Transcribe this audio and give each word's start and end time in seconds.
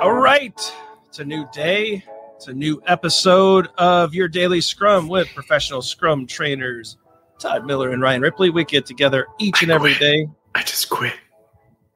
All 0.00 0.12
right. 0.12 0.54
It's 1.08 1.18
a 1.18 1.24
new 1.24 1.46
day. 1.52 2.04
It's 2.36 2.48
a 2.48 2.52
new 2.52 2.82
episode 2.86 3.68
of 3.78 4.14
your 4.14 4.26
daily 4.26 4.60
scrum 4.60 5.08
with 5.08 5.28
professional 5.34 5.82
scrum 5.82 6.26
trainers 6.26 6.96
Todd 7.38 7.66
Miller 7.66 7.90
and 7.90 8.02
Ryan 8.02 8.22
Ripley. 8.22 8.50
We 8.50 8.64
get 8.64 8.86
together 8.86 9.26
each 9.38 9.62
and 9.62 9.70
every 9.70 9.94
day. 9.94 10.26
I 10.54 10.62
just 10.62 10.90
quit. 10.90 11.14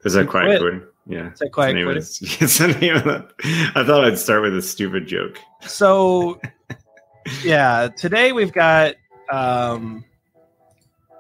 Is 0.05 0.13
that 0.13 0.23
You 0.25 0.29
quiet 0.29 0.47
quit? 0.47 0.61
quitting? 0.61 0.83
Yeah. 1.07 1.33
Is 1.33 1.39
that 1.41 1.51
quiet 1.51 1.77
It's 1.77 2.19
the 2.19 2.27
name 2.27 2.37
of 2.37 2.39
quitting? 2.39 2.39
It's 2.45 2.59
the 2.59 2.69
name 2.69 2.97
of 2.97 3.05
that. 3.05 3.73
I 3.75 3.85
thought 3.85 4.05
I'd 4.05 4.19
start 4.19 4.43
with 4.43 4.57
a 4.57 4.63
stupid 4.63 5.07
joke. 5.09 5.39
So, 5.63 6.41
yeah, 7.43 7.89
today 7.97 8.33
we've 8.33 8.53
got 8.53 8.95
um, 9.33 10.05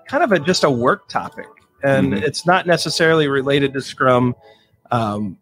kind 0.08 0.22
of 0.22 0.32
a 0.32 0.38
just 0.38 0.64
a 0.64 0.70
work 0.70 1.08
topic, 1.08 1.46
and 1.84 2.12
Mhm. 2.14 2.22
it's 2.22 2.46
not 2.46 2.66
necessarily 2.66 3.28
related 3.28 3.72
to 3.74 3.80
Scrum, 3.82 4.34
um, 4.90 5.38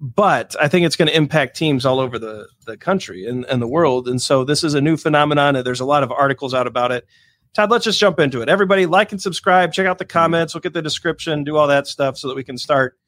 but 0.00 0.54
I 0.60 0.68
think 0.68 0.86
it's 0.86 0.96
going 0.96 1.08
to 1.08 1.16
impact 1.16 1.56
teams 1.56 1.84
all 1.86 1.98
over 2.00 2.18
the 2.18 2.48
the 2.66 2.76
country 2.76 3.26
and, 3.26 3.44
and 3.46 3.60
the 3.60 3.66
world. 3.68 4.08
And 4.08 4.20
so, 4.22 4.44
this 4.44 4.64
is 4.64 4.74
a 4.74 4.80
new 4.80 4.96
phenomenon, 4.96 5.56
and 5.56 5.66
there's 5.66 5.80
a 5.80 5.84
lot 5.84 6.02
of 6.02 6.10
articles 6.12 6.54
out 6.54 6.66
about 6.66 6.92
it. 6.92 7.06
Todd, 7.54 7.70
let's 7.70 7.84
just 7.84 8.00
jump 8.00 8.18
into 8.18 8.40
it. 8.42 8.48
Everybody, 8.48 8.86
like 8.86 9.12
and 9.12 9.22
subscribe. 9.22 9.72
Check 9.72 9.86
out 9.86 9.98
the 9.98 10.04
comments. 10.04 10.54
Look 10.54 10.66
at 10.66 10.72
the 10.72 10.82
description. 10.82 11.44
Do 11.44 11.56
all 11.56 11.68
that 11.68 11.86
stuff 11.86 12.16
so 12.18 12.26
that 12.28 12.34
we 12.36 12.42
can 12.44 12.58
start. 12.58 12.98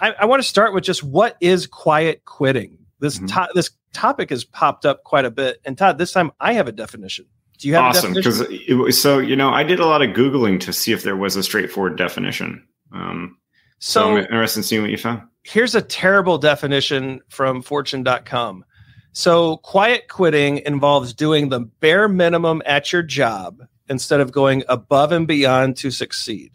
I, 0.00 0.12
I 0.20 0.24
want 0.26 0.42
to 0.42 0.48
start 0.48 0.74
with 0.74 0.82
just 0.84 1.04
what 1.04 1.36
is 1.40 1.66
quiet 1.66 2.24
quitting. 2.24 2.78
This 2.98 3.18
Mhm. 3.18 3.28
to- 3.28 3.50
this 3.54 3.70
topic 3.92 4.30
has 4.30 4.44
popped 4.44 4.84
up 4.84 5.04
quite 5.04 5.24
a 5.24 5.30
bit. 5.30 5.60
And 5.64 5.78
Todd, 5.78 5.98
this 5.98 6.10
time 6.12 6.32
I 6.40 6.54
have 6.54 6.66
a 6.68 6.72
definition. 6.72 7.26
Do 7.58 7.68
you 7.68 7.74
have 7.74 7.84
Awesome. 7.84 8.14
Because 8.14 8.40
it 8.40 8.74
was 8.74 9.00
so, 9.00 9.18
you 9.18 9.36
know, 9.36 9.50
I 9.50 9.62
did 9.62 9.80
a 9.80 9.86
lot 9.86 10.02
of 10.02 10.10
Googling 10.10 10.60
to 10.60 10.72
see 10.72 10.92
if 10.92 11.02
there 11.02 11.16
was 11.16 11.36
a 11.36 11.42
straightforward 11.42 11.96
definition. 11.96 12.66
Um, 12.92 13.38
so, 13.78 14.00
So 14.00 14.08
I'm 14.08 14.18
interested 14.18 14.60
in 14.60 14.64
seeing 14.64 14.82
what 14.82 14.90
you 14.90 14.96
found. 14.96 15.22
here's 15.44 15.74
a 15.74 15.82
terrible 15.82 16.38
definition 16.38 17.20
from 17.28 17.62
fortune.com. 17.62 18.64
So 19.12 19.56
quiet 19.58 20.08
quitting 20.08 20.58
involves 20.58 21.14
doing 21.14 21.48
the 21.48 21.60
bare 21.60 22.08
minimum 22.08 22.62
at 22.66 22.92
your 22.92 23.02
job 23.02 23.62
instead 23.88 24.20
of 24.20 24.32
going 24.32 24.62
above 24.68 25.12
and 25.12 25.26
beyond 25.26 25.76
to 25.78 25.90
succeed. 25.90 26.52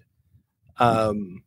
Um, 0.77 1.43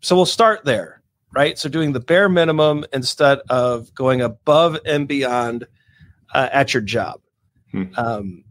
so 0.00 0.16
we'll 0.16 0.26
start 0.26 0.64
there, 0.64 1.02
right? 1.34 1.58
So 1.58 1.68
doing 1.68 1.92
the 1.92 2.00
bare 2.00 2.28
minimum 2.28 2.84
instead 2.92 3.40
of 3.50 3.92
going 3.94 4.20
above 4.20 4.78
and 4.86 5.08
beyond 5.08 5.66
uh, 6.32 6.48
at 6.52 6.72
your 6.72 6.82
job. 6.82 7.20
Hmm. 7.72 7.84
Um, 7.96 8.44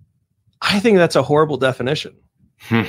I 0.61 0.79
think 0.79 0.97
that's 0.97 1.15
a 1.15 1.23
horrible 1.23 1.57
definition. 1.57 2.15
Hmm. 2.61 2.83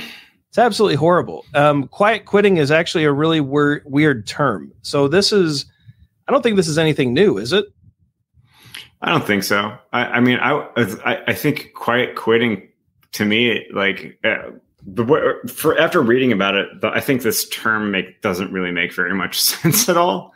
It's 0.49 0.57
absolutely 0.57 0.95
horrible. 0.95 1.45
Um, 1.53 1.87
quiet 1.87 2.25
quitting 2.25 2.57
is 2.57 2.71
actually 2.71 3.03
a 3.03 3.11
really 3.11 3.39
wor- 3.39 3.83
weird 3.85 4.25
term. 4.25 4.73
So 4.81 5.07
this 5.07 5.31
is, 5.31 5.65
I 6.27 6.31
don't 6.31 6.41
think 6.41 6.55
this 6.55 6.67
is 6.67 6.79
anything 6.79 7.13
new, 7.13 7.37
is 7.37 7.53
it? 7.53 7.65
I 9.01 9.11
don't 9.11 9.25
think 9.25 9.43
so. 9.43 9.77
I, 9.93 10.05
I 10.05 10.19
mean, 10.19 10.39
I, 10.39 10.67
I 11.05 11.23
I 11.27 11.33
think 11.33 11.73
quiet 11.73 12.15
quitting 12.15 12.67
to 13.13 13.25
me, 13.25 13.65
like, 13.73 14.19
uh, 14.23 14.51
the 14.85 15.39
for 15.47 15.79
after 15.79 16.01
reading 16.01 16.31
about 16.31 16.55
it, 16.55 16.67
the, 16.81 16.89
I 16.89 16.99
think 16.99 17.21
this 17.21 17.47
term 17.49 17.91
make 17.91 18.21
doesn't 18.21 18.51
really 18.51 18.71
make 18.71 18.93
very 18.93 19.13
much 19.13 19.39
sense 19.41 19.87
at 19.87 19.97
all. 19.97 20.33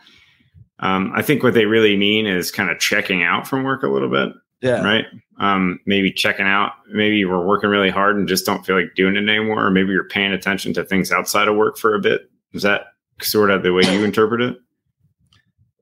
Um, 0.79 1.11
I 1.15 1.21
think 1.21 1.43
what 1.43 1.53
they 1.53 1.65
really 1.65 1.95
mean 1.95 2.25
is 2.25 2.51
kind 2.51 2.69
of 2.69 2.79
checking 2.79 3.23
out 3.23 3.47
from 3.47 3.63
work 3.63 3.83
a 3.83 3.87
little 3.87 4.09
bit, 4.09 4.29
Yeah. 4.63 4.81
right? 4.81 5.05
Um, 5.39 5.79
maybe 5.85 6.11
checking 6.11 6.47
out. 6.47 6.71
Maybe 6.89 7.17
you 7.17 7.27
were 7.27 7.45
working 7.45 7.69
really 7.69 7.89
hard 7.89 8.15
and 8.15 8.27
just 8.27 8.45
don't 8.45 8.65
feel 8.65 8.79
like 8.79 8.95
doing 8.95 9.15
it 9.15 9.29
anymore, 9.29 9.65
or 9.65 9.69
maybe 9.69 9.91
you're 9.91 10.07
paying 10.07 10.31
attention 10.31 10.73
to 10.75 10.85
things 10.85 11.11
outside 11.11 11.49
of 11.49 11.57
work 11.57 11.77
for 11.77 11.95
a 11.95 11.99
bit. 11.99 12.29
Is 12.53 12.61
that 12.61 12.85
sort 13.21 13.51
of 13.51 13.61
the 13.61 13.73
way 13.73 13.83
you 13.83 14.03
interpret 14.05 14.41
it? 14.41 14.57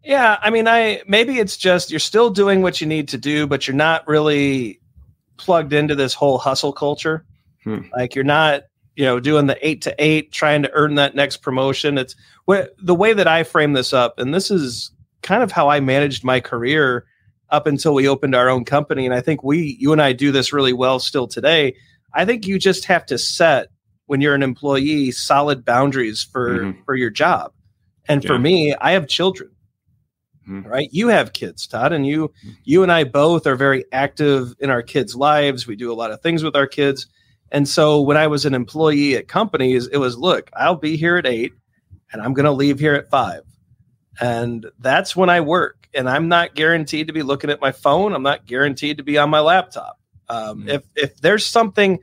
Yeah. 0.03 0.39
I 0.41 0.49
mean, 0.49 0.67
I 0.67 1.03
maybe 1.07 1.37
it's 1.37 1.57
just 1.57 1.91
you're 1.91 1.99
still 1.99 2.31
doing 2.31 2.63
what 2.63 2.81
you 2.81 2.87
need 2.87 3.07
to 3.09 3.19
do, 3.19 3.45
but 3.45 3.67
you're 3.67 3.75
not 3.75 4.07
really 4.07 4.81
plugged 5.37 5.73
into 5.73 5.93
this 5.93 6.15
whole 6.15 6.39
hustle 6.39 6.73
culture. 6.73 7.23
Hmm. 7.63 7.81
Like 7.95 8.15
you're 8.15 8.23
not, 8.23 8.63
you 8.95 9.05
know, 9.05 9.19
doing 9.19 9.45
the 9.45 9.67
eight 9.67 9.83
to 9.83 9.95
eight, 9.99 10.31
trying 10.31 10.63
to 10.63 10.71
earn 10.73 10.95
that 10.95 11.13
next 11.13 11.37
promotion. 11.37 11.99
It's 11.99 12.15
what 12.45 12.73
the 12.81 12.95
way 12.95 13.13
that 13.13 13.27
I 13.27 13.43
frame 13.43 13.73
this 13.73 13.93
up, 13.93 14.17
and 14.17 14.33
this 14.33 14.49
is 14.49 14.91
kind 15.21 15.43
of 15.43 15.51
how 15.51 15.69
I 15.69 15.79
managed 15.79 16.23
my 16.23 16.39
career 16.39 17.05
up 17.51 17.67
until 17.67 17.93
we 17.93 18.07
opened 18.07 18.33
our 18.33 18.49
own 18.49 18.65
company. 18.65 19.05
And 19.05 19.13
I 19.13 19.21
think 19.21 19.43
we, 19.43 19.77
you 19.79 19.91
and 19.91 20.01
I, 20.01 20.13
do 20.13 20.31
this 20.31 20.53
really 20.53 20.73
well 20.73 20.99
still 20.99 21.27
today. 21.27 21.75
I 22.13 22.25
think 22.25 22.47
you 22.47 22.57
just 22.57 22.85
have 22.85 23.05
to 23.07 23.17
set 23.17 23.67
when 24.05 24.21
you're 24.21 24.35
an 24.35 24.43
employee 24.43 25.11
solid 25.11 25.63
boundaries 25.63 26.23
for 26.23 26.59
Mhm. 26.59 26.85
for 26.85 26.95
your 26.95 27.09
job. 27.09 27.51
And 28.07 28.23
for 28.25 28.37
me, 28.39 28.73
I 28.75 28.91
have 28.91 29.07
children. 29.07 29.51
Mhm. 30.49 30.65
Right? 30.65 30.89
You 30.91 31.09
have 31.09 31.33
kids, 31.33 31.67
Todd, 31.67 31.93
and 31.93 32.05
you 32.05 32.31
you 32.63 32.83
and 32.83 32.91
I 32.91 33.03
both 33.03 33.45
are 33.45 33.55
very 33.55 33.85
active 33.91 34.53
in 34.59 34.69
our 34.69 34.81
kids' 34.81 35.15
lives. 35.15 35.67
We 35.67 35.75
do 35.75 35.91
a 35.91 35.95
lot 35.95 36.11
of 36.11 36.21
things 36.21 36.43
with 36.43 36.55
our 36.55 36.67
kids. 36.67 37.05
And 37.51 37.67
so 37.67 38.01
when 38.01 38.17
I 38.17 38.27
was 38.27 38.45
an 38.45 38.53
employee 38.55 39.15
at 39.15 39.27
companies, 39.27 39.87
it 39.87 39.97
was 39.97 40.17
look, 40.17 40.49
I'll 40.55 40.75
be 40.75 40.97
here 40.97 41.17
at 41.17 41.25
8 41.27 41.51
and 42.11 42.21
I'm 42.21 42.33
going 42.33 42.45
to 42.45 42.51
leave 42.51 42.79
here 42.79 42.95
at 42.95 43.09
5. 43.09 43.41
And 44.19 44.65
that's 44.79 45.15
when 45.15 45.29
I 45.29 45.41
work. 45.41 45.80
And 45.93 46.09
I'm 46.09 46.27
not 46.27 46.55
guaranteed 46.55 47.07
to 47.07 47.13
be 47.13 47.23
looking 47.23 47.49
at 47.49 47.61
my 47.61 47.71
phone. 47.71 48.13
I'm 48.13 48.23
not 48.23 48.45
guaranteed 48.45 48.97
to 48.97 49.03
be 49.03 49.17
on 49.17 49.29
my 49.29 49.39
laptop. 49.39 49.99
Um, 50.29 50.63
Mhm. 50.63 50.69
If 50.69 50.83
if 50.95 51.17
there's 51.21 51.45
something, 51.45 51.99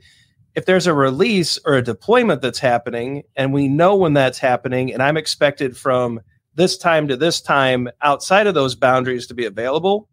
if 0.55 0.65
there's 0.65 0.87
a 0.87 0.93
release 0.93 1.57
or 1.65 1.73
a 1.75 1.81
deployment 1.81 2.41
that's 2.41 2.59
happening, 2.59 3.23
and 3.35 3.53
we 3.53 3.67
know 3.67 3.95
when 3.95 4.13
that's 4.13 4.37
happening, 4.37 4.93
and 4.93 5.01
I'm 5.01 5.17
expected 5.17 5.75
from 5.77 6.19
this 6.55 6.77
time 6.77 7.07
to 7.07 7.15
this 7.17 7.41
time 7.41 7.89
outside 8.01 8.45
of 8.47 8.53
those 8.53 8.75
boundaries 8.75 9.27
to 9.27 9.33
be 9.33 9.45
available, 9.45 10.07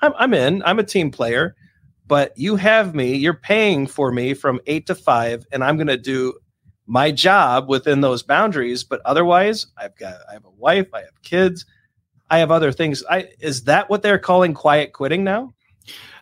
I'm, 0.00 0.12
I'm 0.16 0.34
in. 0.34 0.62
I'm 0.64 0.78
a 0.78 0.84
team 0.84 1.10
player, 1.10 1.56
but 2.06 2.32
you 2.36 2.56
have 2.56 2.94
me. 2.94 3.14
You're 3.16 3.34
paying 3.34 3.86
for 3.86 4.12
me 4.12 4.32
from 4.34 4.60
eight 4.66 4.86
to 4.86 4.94
five, 4.94 5.46
and 5.52 5.62
I'm 5.64 5.76
going 5.76 5.88
to 5.88 5.96
do 5.98 6.34
my 6.86 7.10
job 7.12 7.68
within 7.68 8.00
those 8.00 8.22
boundaries. 8.22 8.84
But 8.84 9.00
otherwise, 9.04 9.66
I've 9.76 9.96
got 9.96 10.14
I 10.28 10.32
have 10.34 10.44
a 10.44 10.50
wife, 10.50 10.88
I 10.94 11.00
have 11.00 11.22
kids, 11.22 11.66
I 12.30 12.38
have 12.38 12.50
other 12.50 12.72
things. 12.72 13.02
I 13.10 13.28
is 13.40 13.64
that 13.64 13.90
what 13.90 14.02
they're 14.02 14.18
calling 14.18 14.54
quiet 14.54 14.92
quitting 14.92 15.24
now? 15.24 15.52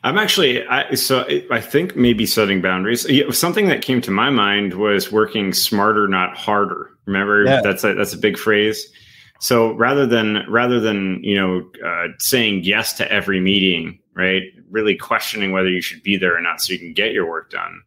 I'm 0.05 0.17
actually, 0.17 0.65
I, 0.67 0.95
so 0.95 1.27
I 1.51 1.61
think 1.61 1.97
maybe 1.97 2.25
setting 2.25 2.63
boundaries. 2.63 3.05
Something 3.37 3.67
that 3.69 3.83
came 3.83 4.01
to 4.03 4.11
my 4.13 4.31
mind 4.31 4.75
was 4.75 5.11
working 5.11 5.53
smarter, 5.53 6.07
not 6.07 6.37
harder. 6.37 6.91
Remember, 7.07 7.45
Yeah. 7.45 7.61
that's 7.63 7.83
a 7.85 7.95
that's 7.95 8.15
a 8.15 8.19
big 8.19 8.39
phrase. 8.39 8.87
So 9.41 9.73
rather 9.75 10.07
than 10.07 10.45
rather 10.49 10.81
than 10.81 11.21
you 11.23 11.37
know 11.37 11.71
uh, 11.87 12.09
saying 12.19 12.65
yes 12.65 12.93
to 12.95 13.11
every 13.11 13.41
meeting, 13.41 13.99
right? 14.15 14.43
Really 14.71 14.95
questioning 14.97 15.53
whether 15.53 15.69
you 15.69 15.81
should 15.81 16.03
be 16.03 16.17
there 16.17 16.37
or 16.37 16.41
not, 16.41 16.61
so 16.61 16.73
you 16.73 16.79
can 16.79 16.93
get 16.93 17.13
your 17.13 17.29
work 17.29 17.51
done. 17.51 17.83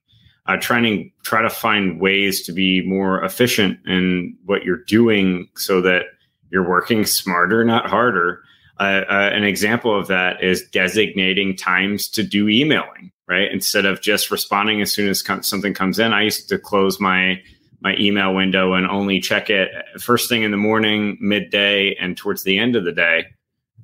Uh, 0.48 0.58
trying 0.58 0.84
to 0.84 1.10
try 1.24 1.42
to 1.42 1.50
find 1.50 2.02
ways 2.02 2.42
to 2.44 2.52
be 2.52 2.81
more 2.86 3.24
efficient 3.24 3.78
in 3.86 4.36
what 4.46 4.64
you're 4.64 4.84
doing, 4.88 5.48
so 5.56 5.81
that 5.81 6.06
you're 6.51 6.67
working 6.67 7.06
smarter, 7.06 7.63
not 7.63 7.89
harder. 7.89 8.44
Uh, 8.79 9.03
uh, 9.09 9.29
an 9.34 9.44
example 9.44 9.97
of 9.97 10.07
that 10.07 10.44
is 10.44 10.67
designating 10.69 11.56
times 11.56 12.07
to 12.09 12.23
do 12.23 12.50
emailing 12.50 13.12
right? 13.31 13.50
Instead 13.50 13.85
of 13.85 14.01
just 14.01 14.29
responding 14.29 14.81
as 14.81 14.91
soon 14.91 15.09
as 15.09 15.22
com- 15.22 15.41
something 15.41 15.73
comes 15.73 16.00
in 16.00 16.12
i 16.12 16.22
used 16.22 16.50
to 16.50 16.59
close 16.59 17.00
my 17.00 17.41
my 17.79 17.95
email 17.97 18.35
window 18.35 18.73
and 18.73 18.85
only 18.85 19.19
check 19.19 19.50
it 19.50 19.69
first 20.00 20.29
thing 20.29 20.44
in 20.44 20.51
the 20.51 20.57
morning 20.57 21.17
midday 21.19 21.95
and 21.95 22.16
towards 22.17 22.44
the 22.44 22.59
end 22.59 22.75
of 22.75 22.83
the 22.83 22.91
day. 22.91 23.25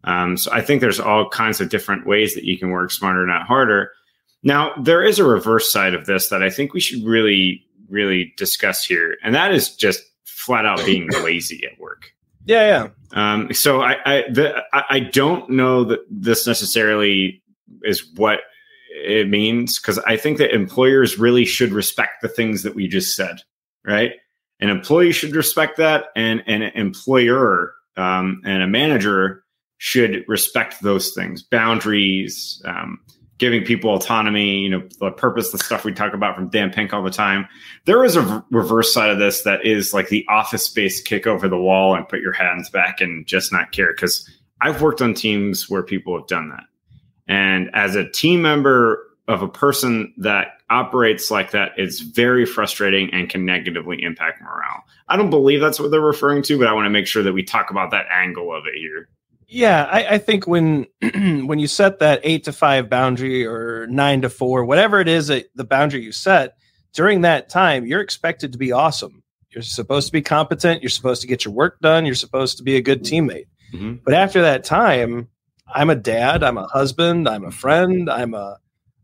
Um, 0.03 0.37
so 0.37 0.51
i 0.51 0.61
think 0.61 0.81
there's 0.81 0.99
all 0.99 1.29
kinds 1.29 1.61
of 1.61 1.69
different 1.69 2.05
ways 2.05 2.35
that 2.35 2.43
you 2.43 2.57
can 2.57 2.69
work 2.69 2.91
smarter 2.91 3.25
not 3.25 3.47
harder. 3.47 3.91
Now 4.43 4.75
there 4.75 5.03
is 5.03 5.17
a 5.17 5.23
reverse 5.23 5.71
side 5.71 5.93
of 5.93 6.05
this 6.05 6.27
that 6.27 6.43
i 6.43 6.49
think 6.49 6.73
we 6.73 6.81
should 6.81 7.03
really 7.05 7.63
really 7.89 8.33
discuss 8.35 8.83
here 8.83 9.15
and 9.23 9.33
that 9.33 9.53
is 9.53 9.73
just 9.75 10.03
flat 10.25 10.65
out 10.65 10.85
being 10.85 11.09
lazy 11.23 11.65
at 11.65 11.79
work 11.79 12.11
Yeah, 12.47 12.89
yeah. 13.13 13.33
um, 13.33 13.53
so 13.53 13.81
I 13.81 13.97
I, 14.05 14.23
the, 14.29 14.63
I 14.73 14.99
don't 14.99 15.49
know 15.49 15.83
that 15.83 15.99
this 16.09 16.47
necessarily 16.47 17.43
is 17.83 18.09
what 18.15 18.39
it 18.89 19.29
means 19.29 19.79
because 19.79 19.99
I 19.99 20.17
think 20.17 20.37
that 20.37 20.53
employers 20.53 21.19
really 21.19 21.45
should 21.45 21.71
respect 21.71 22.21
the 22.21 22.29
things 22.29 22.63
that 22.63 22.73
we 22.73 22.87
just 22.87 23.15
said, 23.15 23.41
right? 23.85 24.13
An 24.59 24.69
employee 24.69 25.11
should 25.11 25.35
respect 25.35 25.77
that, 25.77 26.05
and 26.15 26.41
an 26.47 26.63
employer 26.63 27.73
um, 27.95 28.41
and 28.45 28.63
a 28.63 28.67
manager 28.67 29.43
should 29.77 30.23
respect 30.27 30.81
those 30.81 31.13
things, 31.13 31.43
boundaries, 31.43 32.61
um, 32.65 32.99
giving 33.37 33.63
people 33.63 33.93
autonomy. 33.93 34.59
You 34.59 34.69
know, 34.69 34.87
the 34.99 35.11
purpose, 35.11 35.51
the 35.51 35.57
stuff 35.57 35.85
we 35.85 35.93
talk 35.93 36.13
about 36.13 36.35
from 36.35 36.49
Dan 36.49 36.71
Pink 36.71 36.93
all 36.93 37.03
the 37.03 37.11
time. 37.11 37.47
There 37.85 38.03
is 38.03 38.15
a 38.15 38.43
reverse 38.51 38.93
side 38.93 39.09
of 39.09 39.19
this 39.19 39.43
that 39.43 39.65
is 39.65 39.93
like 39.93 40.09
the 40.09 40.25
office 40.29 40.63
space 40.63 41.01
kick 41.01 41.27
over 41.27 41.47
the 41.47 41.57
wall 41.57 41.95
and 41.95 42.07
put 42.07 42.21
your 42.21 42.33
hands 42.33 42.69
back 42.69 43.01
and 43.01 43.25
just 43.25 43.51
not 43.51 43.71
care. 43.71 43.93
Because 43.93 44.29
I've 44.61 44.81
worked 44.81 45.01
on 45.01 45.13
teams 45.13 45.69
where 45.69 45.83
people 45.83 46.17
have 46.17 46.27
done 46.27 46.49
that. 46.49 46.63
And 47.27 47.69
as 47.73 47.95
a 47.95 48.09
team 48.09 48.41
member, 48.41 49.03
of 49.27 49.41
a 49.41 49.47
person 49.47 50.13
that 50.17 50.61
operates 50.69 51.29
like 51.29 51.51
that 51.51 51.73
is 51.77 51.99
very 51.99 52.45
frustrating 52.45 53.13
and 53.13 53.29
can 53.29 53.45
negatively 53.45 54.01
impact 54.01 54.41
morale. 54.41 54.83
I 55.07 55.17
don't 55.17 55.29
believe 55.29 55.59
that's 55.59 55.79
what 55.79 55.91
they're 55.91 55.99
referring 56.01 56.43
to, 56.43 56.57
but 56.57 56.67
I 56.67 56.73
want 56.73 56.85
to 56.85 56.89
make 56.89 57.07
sure 57.07 57.23
that 57.23 57.33
we 57.33 57.43
talk 57.43 57.69
about 57.69 57.91
that 57.91 58.05
angle 58.11 58.53
of 58.53 58.65
it 58.65 58.77
here. 58.77 59.09
Yeah, 59.47 59.85
I, 59.85 60.15
I 60.15 60.17
think 60.17 60.45
when 60.45 60.87
when 61.01 61.59
you 61.59 61.67
set 61.67 61.99
that 61.99 62.19
eight 62.23 62.43
to 62.45 62.53
five 62.53 62.89
boundary 62.89 63.45
or 63.45 63.87
nine 63.87 64.21
to 64.21 64.29
four, 64.29 64.65
whatever 64.65 64.99
it 64.99 65.07
is 65.07 65.27
that 65.27 65.45
the 65.55 65.63
boundary 65.63 66.03
you 66.03 66.11
set, 66.11 66.57
during 66.93 67.21
that 67.21 67.49
time, 67.49 67.85
you're 67.85 68.01
expected 68.01 68.51
to 68.51 68.57
be 68.57 68.71
awesome. 68.71 69.23
You're 69.51 69.61
supposed 69.61 70.07
to 70.07 70.11
be 70.11 70.21
competent. 70.21 70.83
You're 70.83 70.89
supposed 70.89 71.21
to 71.21 71.27
get 71.27 71.45
your 71.45 71.53
work 71.53 71.79
done. 71.79 72.05
You're 72.05 72.15
supposed 72.15 72.57
to 72.57 72.63
be 72.63 72.75
a 72.75 72.81
good 72.81 73.03
teammate. 73.03 73.47
Mm-hmm. 73.73 73.95
But 74.03 74.13
after 74.13 74.41
that 74.41 74.63
time, 74.63 75.29
I'm 75.73 75.89
a 75.89 75.95
dad. 75.95 76.43
I'm 76.43 76.57
a 76.57 76.67
husband. 76.67 77.27
I'm 77.29 77.45
a 77.45 77.51
friend. 77.51 78.09
I'm 78.09 78.33
a 78.33 78.57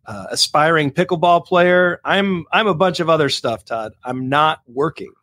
uh, 0.05 0.25
aspiring 0.29 0.91
pickleball 0.91 1.45
player. 1.45 2.01
I'm 2.03 2.45
I'm 2.51 2.67
a 2.67 2.75
bunch 2.75 2.99
of 2.99 3.09
other 3.09 3.29
stuff, 3.29 3.63
Todd. 3.63 3.93
I'm 4.03 4.27
not 4.27 4.59
working, 4.67 5.13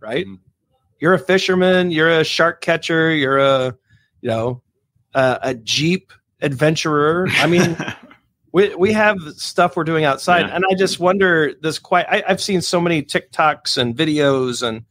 right? 0.00 0.26
Mm-hmm. 0.26 0.42
You're 1.00 1.14
a 1.14 1.18
fisherman. 1.18 1.90
You're 1.90 2.20
a 2.20 2.24
shark 2.24 2.60
catcher. 2.60 3.10
You're 3.10 3.38
a 3.38 3.76
you 4.20 4.28
know 4.28 4.62
uh, 5.16 5.38
a 5.42 5.54
jeep 5.54 6.12
adventurer. 6.40 7.26
I 7.38 7.46
mean, 7.46 7.76
we 8.52 8.72
we 8.76 8.92
have 8.92 9.16
stuff 9.36 9.76
we're 9.76 9.84
doing 9.84 10.04
outside, 10.04 10.46
yeah. 10.46 10.54
and 10.54 10.64
I 10.70 10.74
just 10.74 11.00
wonder 11.00 11.54
this. 11.60 11.80
Quite, 11.80 12.06
I, 12.08 12.22
have 12.28 12.40
seen 12.40 12.60
so 12.60 12.80
many 12.80 13.02
TikToks 13.02 13.78
and 13.78 13.96
videos, 13.96 14.62
and 14.62 14.84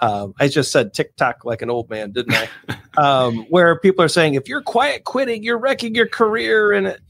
um, 0.00 0.34
I 0.38 0.48
just 0.48 0.70
said 0.70 0.92
TikTok 0.92 1.44
like 1.44 1.62
an 1.62 1.70
old 1.70 1.88
man, 1.88 2.12
didn't 2.12 2.34
I? 2.34 2.48
um, 2.96 3.46
where 3.48 3.80
people 3.80 4.04
are 4.04 4.08
saying, 4.08 4.34
if 4.34 4.48
you're 4.48 4.62
quiet 4.62 5.04
quitting, 5.04 5.42
you're 5.42 5.58
wrecking 5.58 5.94
your 5.94 6.08
career, 6.08 6.72
and 6.72 6.86
it, 6.86 7.00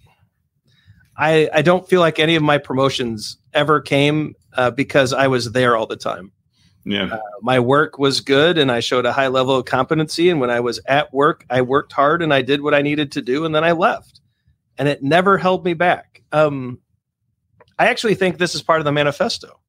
I 1.18 1.50
I 1.52 1.62
don't 1.62 1.86
feel 1.88 2.00
like 2.00 2.20
any 2.20 2.36
of 2.36 2.42
my 2.42 2.58
promotions 2.58 3.36
ever 3.52 3.80
came 3.80 4.36
uh, 4.56 4.70
because 4.70 5.12
I 5.12 5.26
was 5.26 5.50
there 5.50 5.76
all 5.76 5.86
the 5.86 5.96
time. 5.96 6.30
Yeah. 6.84 7.14
Uh, 7.14 7.20
my 7.42 7.60
work 7.60 7.98
was 7.98 8.20
good 8.20 8.58
and 8.58 8.70
I 8.72 8.80
showed 8.80 9.06
a 9.06 9.12
high 9.12 9.28
level 9.28 9.56
of 9.56 9.66
competency. 9.66 10.30
And 10.30 10.40
when 10.40 10.50
I 10.50 10.60
was 10.60 10.80
at 10.86 11.12
work, 11.12 11.44
I 11.50 11.62
worked 11.62 11.92
hard 11.92 12.22
and 12.22 12.32
I 12.32 12.42
did 12.42 12.62
what 12.62 12.74
I 12.74 12.82
needed 12.82 13.12
to 13.12 13.22
do. 13.22 13.44
And 13.44 13.54
then 13.54 13.64
I 13.64 13.72
left. 13.72 14.20
And 14.78 14.88
it 14.88 15.02
never 15.02 15.36
held 15.36 15.64
me 15.64 15.74
back. 15.74 16.22
Um, 16.32 16.78
I 17.78 17.88
actually 17.88 18.14
think 18.14 18.38
this 18.38 18.54
is 18.54 18.62
part 18.62 18.80
of 18.80 18.84
the 18.84 18.92
manifesto, 18.92 19.60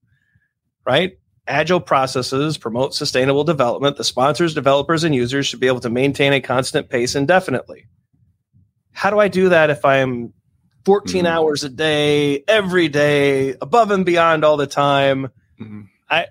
right? 0.85 1.17
Agile 1.47 1.81
processes 1.81 2.57
promote 2.57 2.93
sustainable 2.93 3.43
development. 3.43 3.97
The 3.97 4.03
sponsors, 4.03 4.53
developers, 4.53 5.03
and 5.03 5.13
users 5.13 5.47
should 5.47 5.59
be 5.59 5.67
able 5.67 5.79
to 5.81 5.89
maintain 5.89 6.33
a 6.33 6.39
constant 6.39 6.89
pace 6.89 7.15
indefinitely. 7.15 7.87
How 8.91 9.09
do 9.09 9.19
I 9.19 9.27
do 9.27 9.49
that 9.49 9.69
if 9.69 9.83
I'm 9.83 10.33
14 10.85 11.23
mm-hmm. 11.23 11.27
hours 11.27 11.63
a 11.63 11.69
day, 11.69 12.43
every 12.47 12.89
day, 12.89 13.55
above 13.61 13.91
and 13.91 14.05
beyond 14.05 14.45
all 14.45 14.57
the 14.57 14.67
time? 14.67 15.29
Mm-hmm. 15.59 15.81
I 16.09 16.27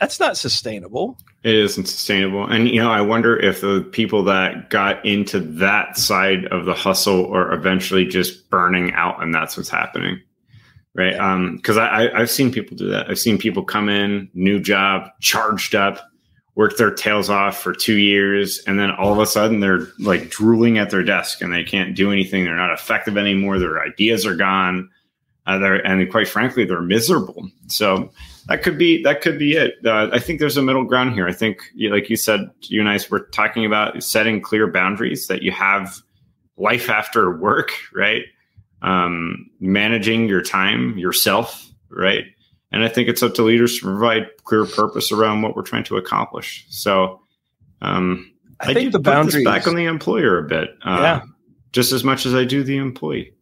that's 0.00 0.18
not 0.18 0.36
sustainable. 0.36 1.18
It 1.42 1.54
isn't 1.54 1.86
sustainable. 1.86 2.46
And, 2.46 2.68
you 2.68 2.80
know, 2.80 2.90
I 2.90 3.02
wonder 3.02 3.38
if 3.38 3.60
the 3.60 3.86
people 3.92 4.24
that 4.24 4.70
got 4.70 5.04
into 5.04 5.40
that 5.40 5.96
side 5.98 6.46
of 6.46 6.64
the 6.64 6.74
hustle 6.74 7.32
are 7.34 7.52
eventually 7.52 8.06
just 8.06 8.48
burning 8.48 8.92
out 8.92 9.22
and 9.22 9.34
that's 9.34 9.56
what's 9.56 9.68
happening. 9.68 10.20
Right. 10.94 11.12
Yeah. 11.12 11.32
Um, 11.32 11.60
cause 11.60 11.76
I, 11.76 11.86
I, 11.86 12.20
I've 12.20 12.30
seen 12.30 12.50
people 12.50 12.76
do 12.76 12.88
that. 12.88 13.08
I've 13.08 13.18
seen 13.18 13.38
people 13.38 13.62
come 13.62 13.88
in, 13.88 14.28
new 14.34 14.58
job, 14.58 15.08
charged 15.20 15.74
up, 15.74 16.00
work 16.56 16.76
their 16.76 16.90
tails 16.90 17.30
off 17.30 17.62
for 17.62 17.72
two 17.72 17.96
years. 17.96 18.60
And 18.66 18.78
then 18.78 18.90
all 18.90 19.12
of 19.12 19.18
a 19.18 19.26
sudden 19.26 19.60
they're 19.60 19.86
like 19.98 20.30
drooling 20.30 20.78
at 20.78 20.90
their 20.90 21.04
desk 21.04 21.42
and 21.42 21.52
they 21.52 21.62
can't 21.62 21.94
do 21.94 22.10
anything. 22.10 22.44
They're 22.44 22.56
not 22.56 22.72
effective 22.72 23.16
anymore. 23.16 23.58
Their 23.58 23.82
ideas 23.82 24.26
are 24.26 24.34
gone. 24.34 24.90
Uh, 25.46 25.58
they're, 25.58 25.86
and 25.86 26.10
quite 26.10 26.28
frankly, 26.28 26.64
they're 26.64 26.82
miserable. 26.82 27.48
So 27.68 28.10
that 28.50 28.64
could 28.64 28.76
be 28.76 29.00
that 29.04 29.20
could 29.20 29.38
be 29.38 29.52
it. 29.52 29.74
Uh, 29.86 30.08
I 30.12 30.18
think 30.18 30.40
there's 30.40 30.56
a 30.56 30.62
middle 30.62 30.84
ground 30.84 31.14
here. 31.14 31.28
I 31.28 31.32
think, 31.32 31.62
like 31.88 32.10
you 32.10 32.16
said, 32.16 32.50
you 32.62 32.80
and 32.80 32.88
I 32.88 32.98
were 33.08 33.20
talking 33.20 33.64
about 33.64 34.02
setting 34.02 34.40
clear 34.40 34.66
boundaries 34.66 35.28
that 35.28 35.42
you 35.42 35.52
have 35.52 36.02
life 36.56 36.90
after 36.90 37.38
work, 37.38 37.70
right? 37.94 38.24
Um, 38.82 39.48
managing 39.60 40.26
your 40.26 40.42
time 40.42 40.98
yourself, 40.98 41.70
right? 41.90 42.24
And 42.72 42.82
I 42.82 42.88
think 42.88 43.08
it's 43.08 43.22
up 43.22 43.34
to 43.34 43.44
leaders 43.44 43.78
to 43.78 43.82
provide 43.82 44.26
clear 44.42 44.66
purpose 44.66 45.12
around 45.12 45.42
what 45.42 45.54
we're 45.54 45.62
trying 45.62 45.84
to 45.84 45.96
accomplish. 45.96 46.66
So, 46.70 47.20
um, 47.82 48.32
I, 48.58 48.72
I 48.72 48.74
think 48.74 48.90
the 48.90 48.98
boundaries 48.98 49.44
back 49.44 49.68
on 49.68 49.76
the 49.76 49.84
employer 49.84 50.38
a 50.38 50.48
bit, 50.48 50.70
uh, 50.84 50.98
yeah. 51.00 51.22
just 51.70 51.92
as 51.92 52.02
much 52.02 52.26
as 52.26 52.34
I 52.34 52.44
do 52.44 52.64
the 52.64 52.78
employee. 52.78 53.32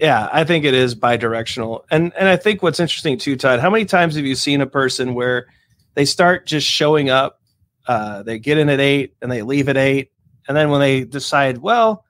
Yeah, 0.00 0.28
I 0.32 0.44
think 0.44 0.64
it 0.64 0.74
is 0.74 0.94
bidirectional. 0.94 1.84
And 1.90 2.12
and 2.14 2.28
I 2.28 2.36
think 2.36 2.62
what's 2.62 2.80
interesting 2.80 3.18
too, 3.18 3.36
Todd, 3.36 3.60
how 3.60 3.70
many 3.70 3.84
times 3.84 4.14
have 4.14 4.24
you 4.24 4.34
seen 4.34 4.60
a 4.60 4.66
person 4.66 5.14
where 5.14 5.46
they 5.94 6.04
start 6.04 6.46
just 6.46 6.66
showing 6.66 7.10
up, 7.10 7.40
uh, 7.86 8.22
they 8.22 8.38
get 8.38 8.58
in 8.58 8.68
at 8.68 8.80
eight 8.80 9.14
and 9.20 9.30
they 9.30 9.42
leave 9.42 9.68
at 9.68 9.76
eight, 9.76 10.12
and 10.46 10.56
then 10.56 10.70
when 10.70 10.80
they 10.80 11.04
decide, 11.04 11.58
well, 11.58 12.04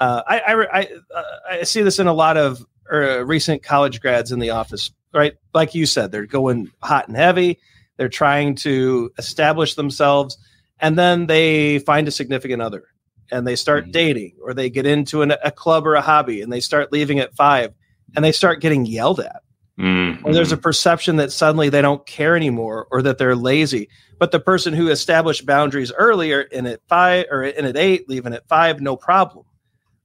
uh, 0.00 0.22
I 0.26 0.40
I, 0.40 0.80
I, 0.80 0.88
uh, 1.14 1.22
I, 1.50 1.62
see 1.62 1.82
this 1.82 1.98
in 2.00 2.08
a 2.08 2.12
lot 2.12 2.36
of 2.36 2.64
uh, 2.92 3.24
recent 3.24 3.62
college 3.62 4.00
grads 4.00 4.32
in 4.32 4.40
the 4.40 4.50
office, 4.50 4.90
right? 5.14 5.34
Like 5.54 5.74
you 5.74 5.86
said, 5.86 6.10
they're 6.10 6.26
going 6.26 6.70
hot 6.82 7.06
and 7.06 7.16
heavy. 7.16 7.60
They're 7.96 8.08
trying 8.08 8.56
to 8.56 9.12
establish 9.18 9.74
themselves, 9.74 10.36
and 10.80 10.98
then 10.98 11.26
they 11.26 11.78
find 11.80 12.08
a 12.08 12.10
significant 12.10 12.62
other, 12.62 12.84
and 13.30 13.46
they 13.46 13.56
start 13.56 13.84
mm-hmm. 13.84 13.92
dating 13.92 14.36
or 14.42 14.54
they 14.54 14.70
get 14.70 14.86
into 14.86 15.22
an, 15.22 15.32
a 15.42 15.50
club 15.50 15.86
or 15.86 15.94
a 15.94 16.00
hobby 16.00 16.42
and 16.42 16.52
they 16.52 16.60
start 16.60 16.92
leaving 16.92 17.18
at 17.18 17.34
five 17.34 17.72
and 18.14 18.24
they 18.24 18.32
start 18.32 18.60
getting 18.60 18.86
yelled 18.86 19.20
at. 19.20 19.42
Mm-hmm. 19.78 20.26
Or 20.26 20.34
there's 20.34 20.52
a 20.52 20.58
perception 20.58 21.16
that 21.16 21.32
suddenly 21.32 21.70
they 21.70 21.80
don't 21.80 22.04
care 22.06 22.36
anymore 22.36 22.86
or 22.90 23.02
that 23.02 23.18
they're 23.18 23.36
lazy. 23.36 23.88
But 24.18 24.30
the 24.30 24.40
person 24.40 24.74
who 24.74 24.88
established 24.88 25.46
boundaries 25.46 25.92
earlier 25.92 26.42
in 26.42 26.66
at 26.66 26.80
five 26.86 27.26
or 27.30 27.42
in 27.44 27.64
at 27.64 27.76
eight, 27.76 28.08
leaving 28.08 28.34
at 28.34 28.46
five, 28.46 28.80
no 28.80 28.96
problem. 28.96 29.46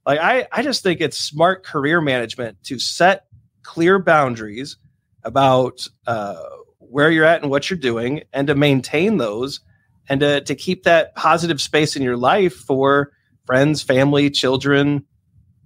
Like 0.06 0.20
I, 0.20 0.48
I 0.52 0.62
just 0.62 0.84
think 0.84 1.02
it's 1.02 1.18
smart 1.18 1.66
career 1.66 2.00
management 2.00 2.64
to 2.66 2.80
set 2.80 3.26
clear 3.64 4.00
boundaries 4.00 4.78
about 5.24 5.88
uh, 6.08 6.42
where 6.78 7.12
you're 7.12 7.26
at 7.26 7.42
and 7.42 7.52
what 7.52 7.70
you're 7.70 7.80
doing 7.80 8.24
and 8.32 8.48
to 8.48 8.56
maintain 8.56 9.18
those 9.18 9.60
and 10.08 10.20
to, 10.20 10.42
to 10.42 10.56
keep 10.56 10.84
that 10.84 11.16
positive 11.16 11.60
space 11.60 11.96
in 11.96 12.04
your 12.04 12.16
life 12.16 12.54
for 12.54 13.12
friends, 13.46 13.82
family, 13.82 14.30
children, 14.30 15.06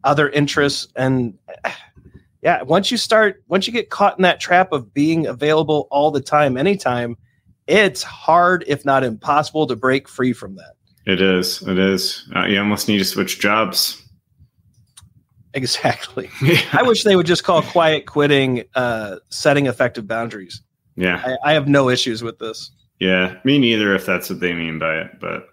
other 0.04 0.30
interests. 0.30 0.88
And 0.96 1.38
yeah, 2.42 2.64
once 2.64 2.92
you 2.92 2.98
start, 2.98 3.44
once 3.48 3.68
you 3.68 3.74
get 3.74 3.90
caught 3.90 4.18
in 4.18 4.24
that 4.24 4.40
trap 4.40 4.72
of 4.72 4.94
being 4.94 5.28
available 5.28 5.88
all 5.92 6.12
the 6.12 6.22
time, 6.22 6.58
anytime, 6.58 7.18
it's 7.68 8.04
hard, 8.04 8.64
if 8.68 8.86
not 8.86 9.04
impossible, 9.04 9.68
to 9.68 9.75
break 9.75 10.08
free 10.08 10.34
from 10.34 10.56
that. 10.56 10.74
It 11.06 11.22
is. 11.22 11.62
It 11.62 11.80
is. 11.80 12.27
Uh, 12.36 12.46
you 12.46 12.60
almost 12.60 12.88
need 12.88 12.98
to 13.00 13.06
switch 13.06 13.39
jobs. 13.39 14.01
Exactly. 15.53 16.30
Yeah. 16.42 16.62
I 16.72 16.84
wish 16.84 17.03
they 17.03 17.15
would 17.15 17.25
just 17.25 17.44
call 17.44 17.62
quiet 17.62 18.06
quitting 18.06 18.63
uh, 18.75 19.18
setting 19.30 19.65
effective 19.65 20.08
boundaries. 20.08 20.62
Yeah. 20.96 21.22
I, 21.25 21.51
I 21.51 21.53
have 21.53 21.68
no 21.68 21.89
issues 21.89 22.24
with 22.24 22.39
this. 22.39 22.72
Yeah, 23.00 23.38
me 23.44 23.58
neither 23.58 23.96
if 23.96 24.06
that's 24.06 24.30
what 24.30 24.42
they 24.42 24.53
mean 24.53 24.77
by 24.77 24.98
it, 24.98 25.20
but 25.20 25.48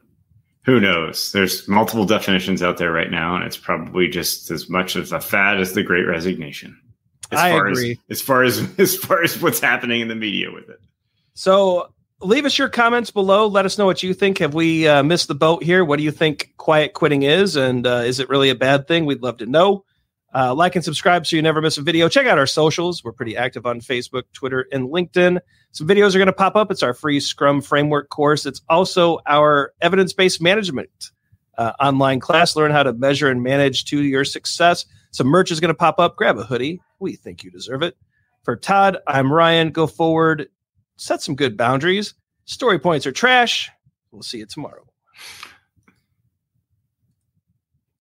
who 0.66 0.80
knows? 0.80 1.30
There's 1.30 1.66
multiple 1.68 2.04
definitions 2.04 2.60
out 2.60 2.76
there 2.76 2.90
right 2.90 3.10
now, 3.10 3.36
and 3.36 3.44
it's 3.44 3.56
probably 3.56 4.08
just 4.08 4.50
as 4.50 4.68
much 4.68 4.96
of 4.96 5.12
a 5.12 5.20
fad 5.20 5.60
as 5.60 5.72
the 5.72 5.84
Great 5.84 6.02
Resignation. 6.02 6.76
As 7.30 7.38
I 7.38 7.50
far 7.52 7.68
agree. 7.68 7.92
As, 8.10 8.18
as 8.18 8.20
far 8.20 8.42
as 8.42 8.68
as 8.78 8.96
far 8.96 9.22
as 9.22 9.40
what's 9.40 9.60
happening 9.60 10.00
in 10.00 10.08
the 10.08 10.16
media 10.16 10.50
with 10.52 10.68
it. 10.68 10.80
So 11.34 11.92
leave 12.20 12.44
us 12.44 12.58
your 12.58 12.68
comments 12.68 13.12
below. 13.12 13.46
Let 13.46 13.64
us 13.64 13.78
know 13.78 13.86
what 13.86 14.02
you 14.02 14.12
think. 14.12 14.38
Have 14.38 14.54
we 14.54 14.88
uh, 14.88 15.04
missed 15.04 15.28
the 15.28 15.36
boat 15.36 15.62
here? 15.62 15.84
What 15.84 15.98
do 15.98 16.02
you 16.02 16.10
think 16.10 16.52
quiet 16.56 16.94
quitting 16.94 17.22
is, 17.22 17.54
and 17.54 17.86
uh, 17.86 18.02
is 18.04 18.18
it 18.18 18.28
really 18.28 18.50
a 18.50 18.56
bad 18.56 18.88
thing? 18.88 19.06
We'd 19.06 19.22
love 19.22 19.38
to 19.38 19.46
know. 19.46 19.84
Uh, 20.34 20.52
like 20.52 20.74
and 20.74 20.84
subscribe 20.84 21.26
so 21.26 21.36
you 21.36 21.42
never 21.42 21.62
miss 21.62 21.78
a 21.78 21.82
video. 21.82 22.08
Check 22.08 22.26
out 22.26 22.38
our 22.38 22.46
socials. 22.46 23.04
We're 23.04 23.12
pretty 23.12 23.36
active 23.36 23.64
on 23.64 23.80
Facebook, 23.80 24.24
Twitter, 24.34 24.66
and 24.72 24.88
LinkedIn. 24.90 25.40
Some 25.76 25.86
videos 25.86 26.14
are 26.14 26.18
going 26.18 26.24
to 26.24 26.32
pop 26.32 26.56
up. 26.56 26.70
It's 26.70 26.82
our 26.82 26.94
free 26.94 27.20
Scrum 27.20 27.60
framework 27.60 28.08
course. 28.08 28.46
It's 28.46 28.62
also 28.70 29.18
our 29.26 29.74
evidence 29.82 30.14
based 30.14 30.40
management 30.40 31.10
uh, 31.58 31.72
online 31.78 32.18
class. 32.18 32.56
Learn 32.56 32.70
how 32.70 32.82
to 32.82 32.94
measure 32.94 33.28
and 33.28 33.42
manage 33.42 33.84
to 33.86 34.02
your 34.02 34.24
success. 34.24 34.86
Some 35.10 35.26
merch 35.26 35.50
is 35.50 35.60
going 35.60 35.68
to 35.68 35.74
pop 35.74 36.00
up. 36.00 36.16
Grab 36.16 36.38
a 36.38 36.44
hoodie. 36.44 36.80
We 36.98 37.16
think 37.16 37.44
you 37.44 37.50
deserve 37.50 37.82
it. 37.82 37.94
For 38.42 38.56
Todd, 38.56 38.96
I'm 39.06 39.30
Ryan. 39.30 39.68
Go 39.68 39.86
forward, 39.86 40.48
set 40.96 41.20
some 41.20 41.34
good 41.34 41.58
boundaries. 41.58 42.14
Story 42.46 42.78
points 42.78 43.06
are 43.06 43.12
trash. 43.12 43.70
We'll 44.12 44.22
see 44.22 44.38
you 44.38 44.46
tomorrow. 44.46 44.86